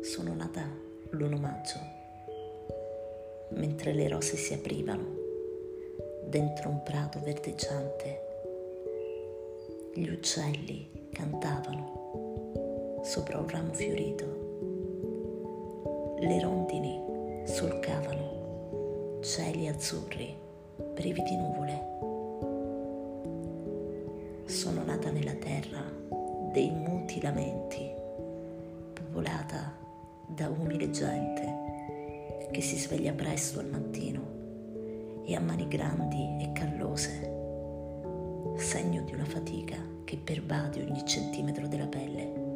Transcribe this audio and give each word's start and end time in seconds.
Sono 0.00 0.32
nata 0.34 0.62
l'1 1.10 1.38
maggio, 1.38 1.78
mentre 3.50 3.92
le 3.92 4.08
rose 4.08 4.36
si 4.36 4.54
aprivano 4.54 5.16
dentro 6.24 6.68
un 6.68 6.82
prato 6.82 7.20
verdeggiante. 7.20 8.26
Gli 9.94 10.08
uccelli 10.08 11.08
cantavano 11.12 13.00
sopra 13.02 13.38
un 13.38 13.48
ramo 13.48 13.72
fiorito. 13.72 14.24
Le 16.20 16.40
rondini 16.40 17.00
solcavano 17.44 19.18
cieli 19.22 19.66
azzurri 19.66 20.36
privi 20.94 21.22
di 21.22 21.36
nuvole. 21.36 21.86
Sono 24.44 24.84
nata 24.84 25.10
nella 25.10 25.34
terra 25.34 25.82
dei 26.52 26.70
muti 26.70 27.20
lamenti, 27.20 27.92
popolata 28.92 29.86
da 30.28 30.48
umile 30.48 30.90
gente 30.90 31.66
che 32.50 32.60
si 32.60 32.76
sveglia 32.76 33.12
presto 33.12 33.60
al 33.60 33.68
mattino 33.68 35.22
e 35.24 35.34
a 35.34 35.40
mani 35.40 35.66
grandi 35.66 36.36
e 36.40 36.52
callose, 36.52 37.36
segno 38.56 39.02
di 39.02 39.14
una 39.14 39.24
fatica 39.24 39.76
che 40.04 40.16
pervade 40.16 40.82
ogni 40.82 41.04
centimetro 41.06 41.66
della 41.66 41.86
pelle. 41.86 42.46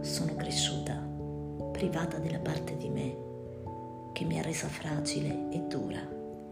Sono 0.00 0.34
cresciuta 0.34 1.06
privata 1.72 2.18
della 2.18 2.40
parte 2.40 2.76
di 2.76 2.88
me 2.88 3.28
che 4.12 4.24
mi 4.24 4.38
ha 4.38 4.42
resa 4.42 4.68
fragile 4.68 5.50
e 5.50 5.60
dura 5.68 6.00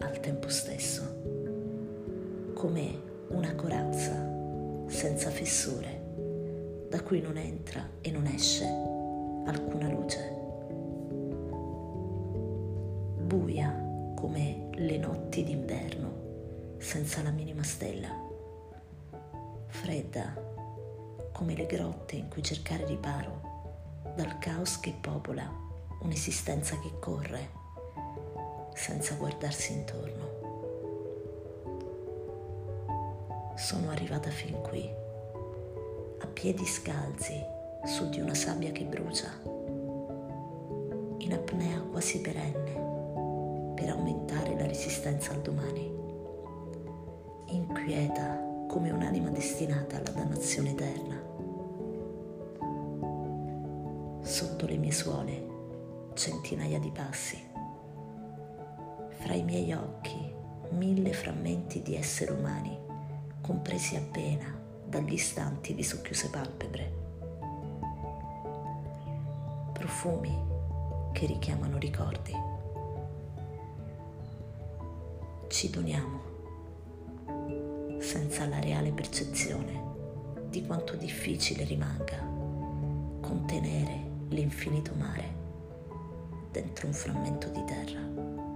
al 0.01 0.21
tempo 0.21 0.49
stesso, 0.49 2.53
come 2.55 3.07
una 3.29 3.55
corazza 3.55 4.27
senza 4.87 5.31
fessure 5.31 5.98
da 6.89 7.03
cui 7.03 7.21
non 7.21 7.37
entra 7.37 7.87
e 8.01 8.11
non 8.11 8.27
esce 8.27 8.65
alcuna 8.65 9.89
luce. 9.89 10.37
Buia 13.21 13.71
come 14.15 14.69
le 14.73 14.97
notti 14.97 15.45
d'inverno 15.45 16.77
senza 16.79 17.23
la 17.23 17.31
minima 17.31 17.63
stella, 17.63 18.09
fredda 19.67 20.47
come 21.33 21.55
le 21.55 21.67
grotte 21.67 22.17
in 22.17 22.29
cui 22.29 22.43
cercare 22.43 22.87
riparo 22.87 23.41
dal 24.17 24.39
caos 24.39 24.81
che 24.81 24.95
popola 24.99 25.49
un'esistenza 26.01 26.79
che 26.81 26.99
corre 26.99 27.57
senza 28.75 29.15
guardarsi 29.15 29.73
intorno. 29.73 30.37
Sono 33.57 33.91
arrivata 33.91 34.31
fin 34.31 34.61
qui, 34.63 34.89
piedi 36.41 36.65
scalzi 36.67 37.45
su 37.83 38.09
di 38.11 38.21
una 38.21 38.33
sabbia 38.33 38.71
che 38.71 38.85
brucia, 38.85 39.29
in 41.19 41.33
apnea 41.33 41.81
quasi 41.81 42.21
perenne 42.21 43.75
per 43.75 43.89
aumentare 43.89 44.55
la 44.55 44.65
resistenza 44.65 45.33
al 45.33 45.41
domani. 45.41 45.93
Inquieta 47.47 48.41
come 48.69 48.93
un'anima 48.93 49.31
destinata 49.31 49.97
alla 49.97 50.11
dannazione 50.11 50.71
eterna. 50.71 51.21
Sotto 54.21 54.67
le 54.67 54.77
mie 54.77 54.93
suole 54.93 55.47
centinaia 56.15 56.79
di 56.79 56.93
passi. 56.93 57.37
Fra 59.09 59.35
i 59.35 59.43
miei 59.43 59.73
occhi 59.73 60.33
mille 60.71 61.13
frammenti 61.13 61.83
di 61.83 61.97
esseri 61.97 62.31
umani, 62.31 62.79
compresi 63.41 63.97
appena 63.97 64.58
dagli 64.89 65.13
istanti 65.13 65.75
di 65.75 65.83
socchiuse 65.83 66.31
palpebre. 66.31 66.93
Profumi 69.73 70.35
che 71.13 71.27
richiamano 71.27 71.77
ricordi 71.79 72.33
ci 75.49 75.71
doniamo 75.71 76.21
senza 77.99 78.47
la 78.47 78.61
reale 78.61 78.93
percezione 78.93 79.83
di 80.49 80.65
quanto 80.65 80.95
difficile 80.97 81.65
rimanga 81.65 82.17
contenere 83.21 84.07
l'infinito 84.29 84.93
mare 84.95 85.37
dentro 86.51 86.87
un 86.87 86.93
frammento 86.93 87.49
di 87.49 87.65
terra. 87.65 88.48